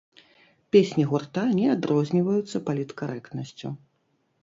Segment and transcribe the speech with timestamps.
[0.75, 3.67] Песні гурта не адрозніваюцца паліткарэктнасцю.